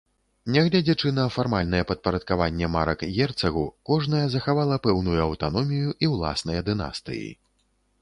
[0.53, 7.27] Нягледзячы на фармальнае падпарадкаванне марак герцагу, кожная захавала пэўную аўтаномію і ўласныя дынастыі.